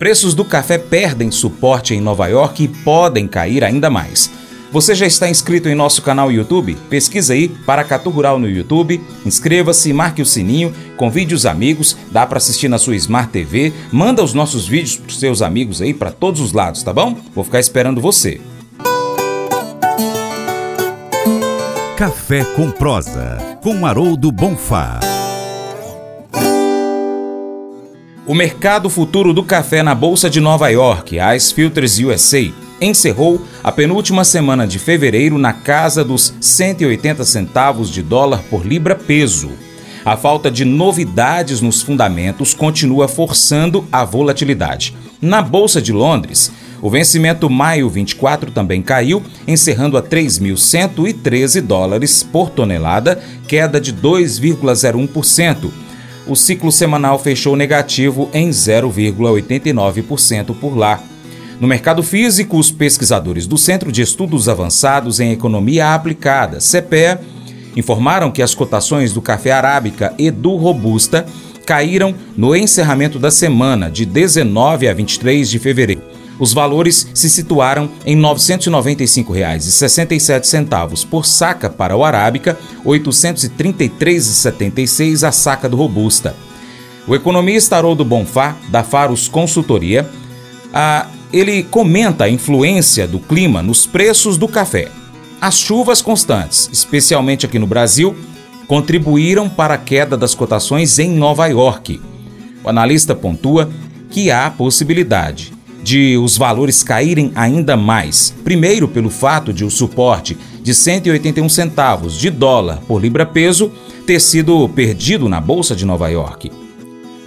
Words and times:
Preços 0.00 0.32
do 0.32 0.46
café 0.46 0.78
perdem 0.78 1.30
suporte 1.30 1.92
em 1.92 2.00
Nova 2.00 2.26
York 2.26 2.64
e 2.64 2.68
podem 2.68 3.28
cair 3.28 3.62
ainda 3.62 3.90
mais. 3.90 4.30
Você 4.72 4.94
já 4.94 5.04
está 5.04 5.28
inscrito 5.28 5.68
em 5.68 5.74
nosso 5.74 6.00
canal 6.00 6.32
YouTube? 6.32 6.74
Pesquisa 6.88 7.34
aí 7.34 7.48
Paracatu 7.48 8.08
Rural 8.08 8.38
no 8.38 8.48
YouTube, 8.48 8.98
inscreva-se, 9.26 9.92
marque 9.92 10.22
o 10.22 10.26
sininho, 10.26 10.72
convide 10.96 11.34
os 11.34 11.44
amigos, 11.44 11.98
dá 12.10 12.26
para 12.26 12.38
assistir 12.38 12.66
na 12.66 12.78
sua 12.78 12.96
Smart 12.96 13.30
TV, 13.30 13.74
manda 13.92 14.24
os 14.24 14.32
nossos 14.32 14.66
vídeos 14.66 14.96
para 14.96 15.14
seus 15.14 15.42
amigos 15.42 15.82
aí 15.82 15.92
para 15.92 16.10
todos 16.10 16.40
os 16.40 16.54
lados, 16.54 16.82
tá 16.82 16.94
bom? 16.94 17.18
Vou 17.34 17.44
ficar 17.44 17.60
esperando 17.60 18.00
você. 18.00 18.40
Café 21.98 22.42
com 22.56 22.70
prosa, 22.70 23.36
com 23.60 23.84
Haroldo 23.84 24.32
Bonfá. 24.32 25.09
O 28.26 28.34
mercado 28.34 28.90
futuro 28.90 29.32
do 29.32 29.42
café 29.42 29.82
na 29.82 29.94
Bolsa 29.94 30.28
de 30.28 30.40
Nova 30.40 30.68
York, 30.68 31.18
a 31.18 31.34
Ice 31.34 31.54
Filters 31.54 31.98
USA, 31.98 32.52
encerrou 32.78 33.40
a 33.64 33.72
penúltima 33.72 34.24
semana 34.24 34.66
de 34.66 34.78
fevereiro 34.78 35.38
na 35.38 35.54
casa 35.54 36.04
dos 36.04 36.34
180 36.38 37.24
centavos 37.24 37.90
de 37.90 38.02
dólar 38.02 38.42
por 38.50 38.64
libra 38.64 38.94
peso. 38.94 39.50
A 40.04 40.18
falta 40.18 40.50
de 40.50 40.66
novidades 40.66 41.62
nos 41.62 41.80
fundamentos 41.80 42.52
continua 42.52 43.08
forçando 43.08 43.86
a 43.90 44.04
volatilidade. 44.04 44.94
Na 45.20 45.40
Bolsa 45.40 45.80
de 45.80 45.92
Londres, 45.92 46.52
o 46.82 46.90
vencimento 46.90 47.48
maio 47.48 47.88
24 47.88 48.50
também 48.50 48.82
caiu, 48.82 49.22
encerrando 49.48 49.96
a 49.96 50.02
3.113 50.02 51.62
dólares 51.62 52.22
por 52.22 52.50
tonelada, 52.50 53.18
queda 53.48 53.80
de 53.80 53.94
2,01%. 53.94 55.70
O 56.26 56.36
ciclo 56.36 56.70
semanal 56.70 57.18
fechou 57.18 57.56
negativo 57.56 58.28
em 58.32 58.50
0,89% 58.50 60.54
por 60.58 60.76
lá. 60.76 61.02
No 61.60 61.66
mercado 61.66 62.02
físico, 62.02 62.58
os 62.58 62.70
pesquisadores 62.70 63.46
do 63.46 63.58
Centro 63.58 63.92
de 63.92 64.02
Estudos 64.02 64.48
Avançados 64.48 65.20
em 65.20 65.32
Economia 65.32 65.94
Aplicada, 65.94 66.58
CPE, 66.58 67.18
informaram 67.76 68.30
que 68.30 68.42
as 68.42 68.54
cotações 68.54 69.12
do 69.12 69.20
café 69.20 69.52
arábica 69.52 70.14
e 70.18 70.30
do 70.30 70.56
robusta 70.56 71.26
caíram 71.66 72.14
no 72.36 72.56
encerramento 72.56 73.18
da 73.18 73.30
semana 73.30 73.90
de 73.90 74.04
19 74.04 74.88
a 74.88 74.94
23 74.94 75.48
de 75.48 75.58
fevereiro. 75.58 76.09
Os 76.40 76.52
valores 76.54 77.06
se 77.12 77.28
situaram 77.28 77.90
em 78.06 78.16
R$ 78.16 78.22
995,67 78.22 81.06
por 81.06 81.26
saca 81.26 81.68
para 81.68 81.94
o 81.94 82.02
arábica, 82.02 82.58
R$ 82.82 82.98
833,76 82.98 85.28
a 85.28 85.30
saca 85.30 85.68
do 85.68 85.76
robusta. 85.76 86.34
O 87.06 87.14
economista 87.14 87.76
Haroldo 87.76 88.06
Bonfá, 88.06 88.56
da 88.70 88.82
Faros 88.82 89.28
Consultoria, 89.28 90.08
ele 91.30 91.62
comenta 91.64 92.24
a 92.24 92.30
influência 92.30 93.06
do 93.06 93.20
clima 93.20 93.62
nos 93.62 93.84
preços 93.84 94.38
do 94.38 94.48
café. 94.48 94.88
As 95.42 95.58
chuvas 95.58 96.00
constantes, 96.00 96.70
especialmente 96.72 97.44
aqui 97.44 97.58
no 97.58 97.66
Brasil, 97.66 98.16
contribuíram 98.66 99.46
para 99.46 99.74
a 99.74 99.78
queda 99.78 100.16
das 100.16 100.34
cotações 100.34 100.98
em 100.98 101.10
Nova 101.10 101.46
York. 101.48 102.00
O 102.64 102.70
analista 102.70 103.14
pontua 103.14 103.70
que 104.10 104.30
há 104.30 104.50
possibilidade 104.50 105.59
de 105.82 106.16
os 106.18 106.36
valores 106.36 106.82
caírem 106.82 107.32
ainda 107.34 107.76
mais. 107.76 108.34
Primeiro, 108.44 108.86
pelo 108.88 109.10
fato 109.10 109.52
de 109.52 109.64
o 109.64 109.70
suporte 109.70 110.36
de 110.62 110.74
181 110.74 111.48
centavos 111.48 112.18
de 112.18 112.30
dólar 112.30 112.80
por 112.86 113.00
libra-peso 113.00 113.72
ter 114.06 114.20
sido 114.20 114.68
perdido 114.68 115.28
na 115.28 115.40
Bolsa 115.40 115.74
de 115.74 115.86
Nova 115.86 116.08
York. 116.08 116.50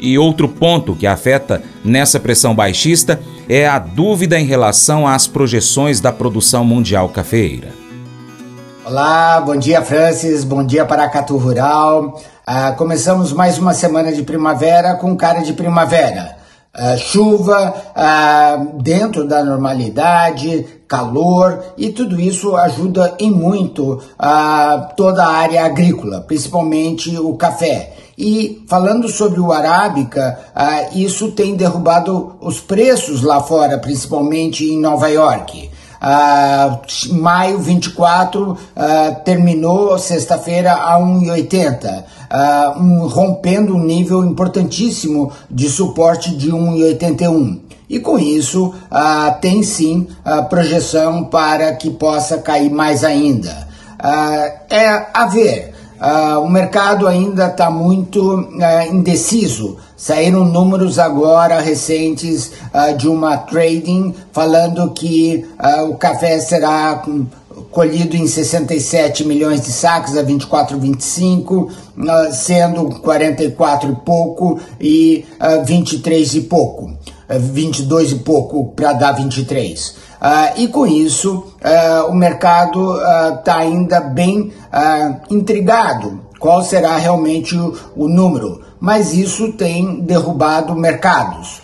E 0.00 0.18
outro 0.18 0.48
ponto 0.48 0.96
que 0.96 1.06
afeta 1.06 1.62
nessa 1.84 2.18
pressão 2.18 2.54
baixista 2.54 3.20
é 3.48 3.66
a 3.68 3.78
dúvida 3.78 4.38
em 4.38 4.44
relação 4.44 5.06
às 5.06 5.26
projeções 5.26 6.00
da 6.00 6.10
produção 6.10 6.64
mundial 6.64 7.08
cafeeira. 7.08 7.68
Olá, 8.84 9.40
bom 9.40 9.54
dia 9.54 9.80
Francis, 9.80 10.42
bom 10.42 10.64
dia 10.66 10.84
Paracatu 10.84 11.36
Rural. 11.36 12.20
Ah, 12.44 12.72
começamos 12.72 13.32
mais 13.32 13.58
uma 13.58 13.72
semana 13.72 14.10
de 14.10 14.24
primavera 14.24 14.96
com 14.96 15.16
cara 15.16 15.40
de 15.42 15.52
primavera. 15.52 16.41
Ah, 16.74 16.96
chuva 16.96 17.74
ah, 17.94 18.66
dentro 18.80 19.28
da 19.28 19.44
normalidade, 19.44 20.64
calor 20.88 21.62
e 21.76 21.90
tudo 21.90 22.18
isso 22.18 22.56
ajuda 22.56 23.14
em 23.18 23.30
muito 23.30 24.00
a 24.18 24.90
toda 24.96 25.22
a 25.22 25.32
área 25.32 25.66
agrícola, 25.66 26.22
principalmente 26.22 27.18
o 27.18 27.34
café. 27.34 27.92
E 28.16 28.62
falando 28.68 29.08
sobre 29.08 29.40
o 29.40 29.52
arábica, 29.52 30.38
uh, 30.54 30.98
isso 30.98 31.32
tem 31.32 31.56
derrubado 31.56 32.36
os 32.40 32.60
preços 32.60 33.22
lá 33.22 33.40
fora, 33.40 33.78
principalmente 33.78 34.64
em 34.64 34.78
Nova 34.78 35.08
York. 35.08 35.70
Uh, 36.02 37.14
maio 37.14 37.60
24 37.60 38.52
uh, 38.52 38.56
terminou 39.24 39.96
sexta-feira 39.96 40.72
a 40.72 40.98
1,80, 40.98 42.02
uh, 42.02 42.80
um, 42.80 43.06
rompendo 43.06 43.76
um 43.76 43.84
nível 43.84 44.24
importantíssimo 44.24 45.30
de 45.48 45.68
suporte 45.68 46.34
de 46.36 46.50
1,81. 46.50 47.60
E 47.88 48.00
com 48.00 48.18
isso 48.18 48.74
tem 49.40 49.62
sim 49.62 50.08
a 50.24 50.42
projeção 50.42 51.24
para 51.24 51.74
que 51.74 51.90
possa 51.90 52.38
cair 52.38 52.70
mais 52.70 53.04
ainda. 53.04 53.68
é 54.70 55.06
a 55.12 55.26
ver. 55.26 55.72
Uh, 56.02 56.40
o 56.40 56.50
mercado 56.50 57.06
ainda 57.06 57.46
está 57.46 57.70
muito 57.70 58.34
uh, 58.34 58.92
indeciso. 58.92 59.76
Saíram 60.02 60.44
números 60.44 60.98
agora 60.98 61.60
recentes 61.60 62.50
uh, 62.74 62.96
de 62.96 63.06
uma 63.06 63.36
trading 63.36 64.12
falando 64.32 64.90
que 64.90 65.46
o 65.88 65.94
café 65.94 66.40
será 66.40 67.04
colhido 67.70 68.16
em 68.16 68.26
67 68.26 69.24
milhões 69.24 69.60
de 69.60 69.70
sacos 69.70 70.16
a 70.16 70.22
24, 70.22 70.76
25, 70.76 71.70
sendo 72.32 72.98
44 72.98 73.92
e 73.92 73.94
pouco 74.04 74.60
e 74.80 75.24
23 75.64 76.34
e 76.34 76.40
pouco, 76.40 76.90
22 77.28 78.10
e 78.10 78.16
pouco 78.16 78.72
para 78.74 78.94
dar 78.94 79.12
23. 79.12 79.88
Uh, 80.22 80.60
e 80.60 80.68
com 80.68 80.84
isso, 80.84 81.44
uh, 81.64 82.08
o 82.08 82.14
mercado 82.14 82.96
está 83.38 83.56
uh, 83.56 83.60
ainda 83.60 84.00
bem 84.00 84.52
intrigado 85.30 86.31
qual 86.42 86.64
será 86.64 86.96
realmente 86.96 87.56
o, 87.56 87.72
o, 87.94 88.08
número, 88.08 88.60
mas 88.80 89.14
isso 89.14 89.52
tem 89.52 90.00
derrubado 90.00 90.74
mercados. 90.74 91.62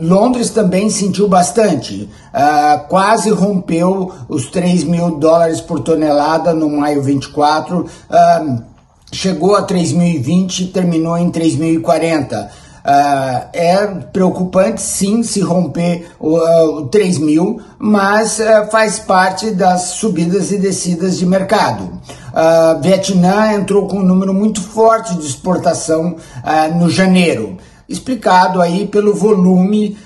Londres 0.00 0.50
também 0.50 0.90
sentiu 0.90 1.28
bastante, 1.28 2.10
quase 2.88 3.30
rompeu 3.30 4.10
os 4.28 4.46
3 4.46 4.82
mil 4.84 5.12
dólares 5.12 5.60
por 5.60 5.80
tonelada 5.80 6.52
no 6.52 6.68
maio 6.70 7.02
24, 7.02 7.86
chegou 9.12 9.54
a 9.54 9.64
3.020 9.64 10.60
e 10.60 10.66
terminou 10.66 11.16
em 11.16 11.30
3.040 11.30 12.48
Uh, 12.84 13.48
é 13.54 13.86
preocupante 14.12 14.82
sim 14.82 15.22
se 15.22 15.40
romper 15.40 16.06
o, 16.20 16.36
uh, 16.36 16.76
o 16.80 16.88
3 16.88 17.16
mil, 17.16 17.58
mas 17.78 18.38
uh, 18.38 18.70
faz 18.70 18.98
parte 18.98 19.52
das 19.52 19.92
subidas 19.92 20.52
e 20.52 20.58
descidas 20.58 21.16
de 21.16 21.24
mercado. 21.24 21.84
Uh, 21.84 22.82
Vietnã 22.82 23.54
entrou 23.54 23.88
com 23.88 24.00
um 24.00 24.02
número 24.02 24.34
muito 24.34 24.60
forte 24.60 25.14
de 25.14 25.24
exportação 25.24 26.16
no 26.76 26.90
janeiro, 26.90 27.56
explicado 27.88 28.60
aí 28.60 28.86
pelo 28.86 29.14
volume 29.14 29.96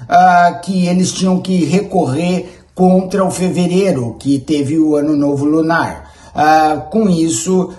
que 0.62 0.87
eles 0.87 1.11
tinham 1.11 1.41
que 1.41 1.65
recorrer 1.65 2.62
contra 2.77 3.25
o 3.25 3.31
fevereiro, 3.31 4.15
que 4.21 4.38
teve 4.38 4.78
o 4.78 4.94
ano 4.94 5.17
novo 5.17 5.44
lunar. 5.44 6.12
com 6.91 7.09
isso, 7.09 7.72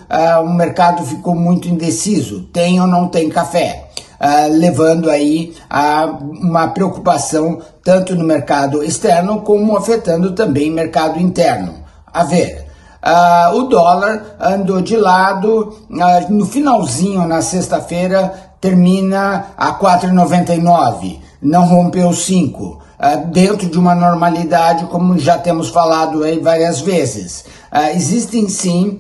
o 0.44 0.50
mercado 0.54 1.06
ficou 1.06 1.36
muito 1.36 1.70
indeciso: 1.70 2.42
tem 2.52 2.82
ou 2.82 2.88
não 2.88 3.08
tem 3.08 3.30
café? 3.30 3.89
Uh, 4.20 4.52
levando 4.52 5.10
aí 5.10 5.56
a 5.70 6.06
uma 6.06 6.68
preocupação 6.68 7.60
tanto 7.84 8.16
no 8.16 8.24
mercado 8.24 8.84
externo 8.84 9.42
como 9.42 9.78
afetando 9.78 10.34
também 10.34 10.70
mercado 10.70 11.20
interno. 11.20 11.76
A 12.12 12.24
ver, 12.24 12.66
uh, 13.04 13.56
o 13.56 13.64
dólar 13.64 14.36
andou 14.40 14.82
de 14.82 14.98
lado, 14.98 15.78
uh, 15.90 16.34
no 16.34 16.46
finalzinho, 16.46 17.28
na 17.28 17.42
sexta-feira, 17.42 18.34
termina 18.60 19.52
a 19.58 19.74
4,99, 19.74 21.20
não 21.42 21.66
rompeu 21.66 22.12
5. 22.12 22.64
Uh, 23.00 23.28
dentro 23.28 23.70
de 23.70 23.80
uma 23.80 23.96
normalidade, 23.96 24.86
como 24.88 25.18
já 25.18 25.38
temos 25.38 25.70
falado 25.70 26.24
aí 26.24 26.40
várias 26.40 26.82
vezes. 26.82 27.46
Existem 27.94 28.50
sim 28.50 29.00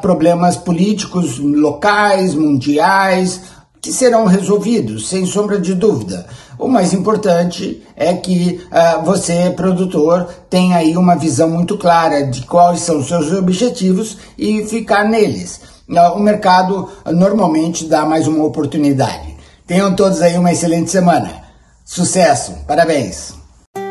problemas 0.00 0.56
políticos 0.56 1.40
locais, 1.40 2.36
mundiais, 2.36 3.40
que 3.86 3.92
serão 3.92 4.24
resolvidos, 4.24 5.08
sem 5.08 5.24
sombra 5.24 5.60
de 5.60 5.72
dúvida. 5.72 6.26
O 6.58 6.66
mais 6.66 6.92
importante 6.92 7.86
é 7.94 8.12
que 8.14 8.60
uh, 8.66 9.04
você, 9.04 9.50
produtor, 9.50 10.28
tenha 10.50 10.78
aí 10.78 10.96
uma 10.96 11.14
visão 11.14 11.48
muito 11.48 11.78
clara 11.78 12.26
de 12.26 12.42
quais 12.42 12.80
são 12.80 12.98
os 12.98 13.06
seus 13.06 13.32
objetivos 13.32 14.16
e 14.36 14.64
ficar 14.64 15.04
neles. 15.04 15.60
Uh, 15.88 16.16
o 16.16 16.18
mercado 16.18 16.88
uh, 17.04 17.12
normalmente 17.12 17.84
dá 17.84 18.04
mais 18.04 18.26
uma 18.26 18.44
oportunidade. 18.44 19.36
Tenham 19.68 19.94
todos 19.94 20.20
aí 20.20 20.36
uma 20.36 20.50
excelente 20.50 20.90
semana. 20.90 21.30
Sucesso, 21.84 22.54
parabéns! 22.66 23.45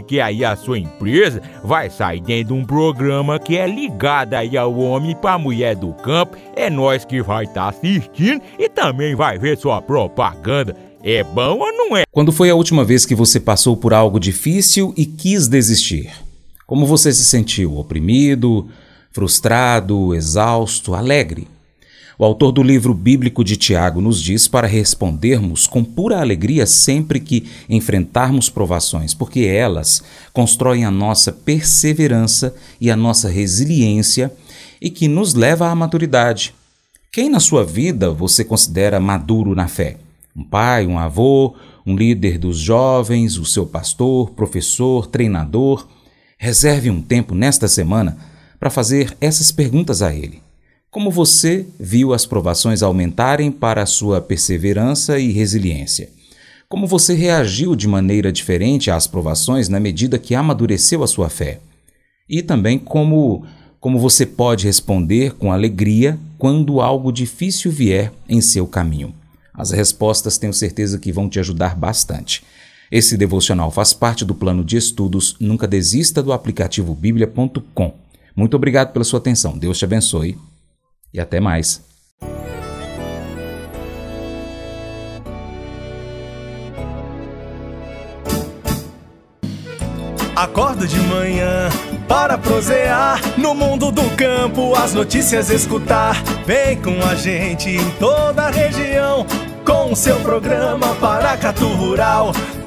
porque 0.00 0.18
aí 0.18 0.42
a 0.44 0.56
sua 0.56 0.78
empresa 0.78 1.42
vai 1.62 1.90
sair 1.90 2.20
dentro 2.20 2.54
de 2.54 2.60
um 2.60 2.64
programa 2.64 3.38
que 3.38 3.56
é 3.56 3.66
ligado 3.66 4.32
aí 4.34 4.56
ao 4.56 4.74
homem 4.76 5.14
para 5.14 5.38
mulher 5.38 5.76
do 5.76 5.92
campo. 5.92 6.36
É 6.56 6.70
nós 6.70 7.04
que 7.04 7.22
vai 7.22 7.44
estar 7.44 7.64
tá 7.64 7.68
assistindo 7.68 8.40
e 8.58 8.68
também 8.68 9.14
vai 9.14 9.38
ver 9.38 9.58
sua 9.58 9.82
propaganda. 9.82 10.74
É 11.02 11.22
bom 11.22 11.58
ou 11.58 11.72
não 11.72 11.96
é? 11.96 12.04
Quando 12.10 12.32
foi 12.32 12.48
a 12.48 12.54
última 12.54 12.82
vez 12.82 13.04
que 13.04 13.14
você 13.14 13.38
passou 13.38 13.76
por 13.76 13.92
algo 13.92 14.18
difícil 14.18 14.94
e 14.96 15.04
quis 15.04 15.46
desistir? 15.46 16.10
Como 16.66 16.86
você 16.86 17.12
se 17.12 17.24
sentiu? 17.24 17.76
Oprimido, 17.76 18.68
frustrado, 19.12 20.14
exausto, 20.14 20.94
alegre? 20.94 21.46
O 22.20 22.24
autor 22.26 22.52
do 22.52 22.62
livro 22.62 22.92
bíblico 22.92 23.42
de 23.42 23.56
Tiago 23.56 23.98
nos 23.98 24.20
diz 24.20 24.46
para 24.46 24.66
respondermos 24.66 25.66
com 25.66 25.82
pura 25.82 26.20
alegria 26.20 26.66
sempre 26.66 27.18
que 27.18 27.48
enfrentarmos 27.66 28.50
provações, 28.50 29.14
porque 29.14 29.46
elas 29.46 30.02
constroem 30.30 30.84
a 30.84 30.90
nossa 30.90 31.32
perseverança 31.32 32.54
e 32.78 32.90
a 32.90 32.94
nossa 32.94 33.30
resiliência 33.30 34.30
e 34.82 34.90
que 34.90 35.08
nos 35.08 35.32
leva 35.32 35.68
à 35.68 35.74
maturidade. 35.74 36.54
Quem 37.10 37.30
na 37.30 37.40
sua 37.40 37.64
vida 37.64 38.10
você 38.10 38.44
considera 38.44 39.00
maduro 39.00 39.54
na 39.54 39.66
fé? 39.66 39.96
Um 40.36 40.44
pai, 40.44 40.86
um 40.86 40.98
avô, 40.98 41.54
um 41.86 41.96
líder 41.96 42.36
dos 42.36 42.58
jovens, 42.58 43.38
o 43.38 43.46
seu 43.46 43.64
pastor, 43.64 44.32
professor, 44.32 45.06
treinador? 45.06 45.88
Reserve 46.36 46.90
um 46.90 47.00
tempo 47.00 47.34
nesta 47.34 47.66
semana 47.66 48.18
para 48.58 48.68
fazer 48.68 49.16
essas 49.22 49.50
perguntas 49.50 50.02
a 50.02 50.14
Ele. 50.14 50.49
Como 50.90 51.08
você 51.08 51.66
viu 51.78 52.12
as 52.12 52.26
provações 52.26 52.82
aumentarem 52.82 53.52
para 53.52 53.80
a 53.80 53.86
sua 53.86 54.20
perseverança 54.20 55.20
e 55.20 55.30
resiliência? 55.30 56.10
Como 56.68 56.84
você 56.84 57.14
reagiu 57.14 57.76
de 57.76 57.86
maneira 57.86 58.32
diferente 58.32 58.90
às 58.90 59.06
provações 59.06 59.68
na 59.68 59.78
medida 59.78 60.18
que 60.18 60.34
amadureceu 60.34 61.04
a 61.04 61.06
sua 61.06 61.28
fé? 61.28 61.60
E 62.28 62.42
também 62.42 62.76
como, 62.76 63.46
como 63.78 64.00
você 64.00 64.26
pode 64.26 64.66
responder 64.66 65.34
com 65.34 65.52
alegria 65.52 66.18
quando 66.36 66.80
algo 66.80 67.12
difícil 67.12 67.70
vier 67.70 68.12
em 68.28 68.40
seu 68.40 68.66
caminho? 68.66 69.14
As 69.54 69.70
respostas 69.70 70.38
tenho 70.38 70.52
certeza 70.52 70.98
que 70.98 71.12
vão 71.12 71.28
te 71.28 71.38
ajudar 71.38 71.76
bastante. 71.76 72.42
Esse 72.90 73.16
devocional 73.16 73.70
faz 73.70 73.92
parte 73.92 74.24
do 74.24 74.34
plano 74.34 74.64
de 74.64 74.76
estudos 74.76 75.36
Nunca 75.38 75.68
Desista 75.68 76.20
do 76.20 76.32
aplicativo 76.32 76.96
bíblia.com. 76.96 77.94
Muito 78.34 78.56
obrigado 78.56 78.92
pela 78.92 79.04
sua 79.04 79.20
atenção. 79.20 79.56
Deus 79.56 79.78
te 79.78 79.84
abençoe 79.84 80.36
e 81.12 81.20
até 81.20 81.40
mais. 81.40 81.82
Acordo 90.36 90.86
de 90.86 90.98
manhã 91.00 91.68
para 92.08 92.38
prosear 92.38 93.20
no 93.36 93.54
mundo 93.54 93.92
do 93.92 94.08
campo, 94.16 94.74
as 94.74 94.94
notícias 94.94 95.50
escutar. 95.50 96.14
Vem 96.46 96.80
com 96.80 96.98
a 97.04 97.14
gente 97.14 97.68
em 97.68 97.90
toda 97.98 98.44
a 98.44 98.50
região 98.50 99.26
com 99.66 99.92
o 99.92 99.96
seu 99.96 100.16
programa 100.20 100.94
Paracatu 100.96 101.68
Rural. 101.68 102.32